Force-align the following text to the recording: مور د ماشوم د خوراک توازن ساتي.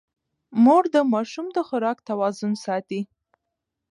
مور 0.63 0.83
د 0.95 0.97
ماشوم 1.13 1.47
د 1.55 1.57
خوراک 1.67 1.97
توازن 2.09 2.53
ساتي. 2.65 3.01